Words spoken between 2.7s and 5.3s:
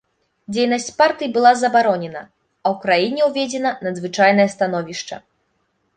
ў краіне ўведзена надзвычайнае становішча.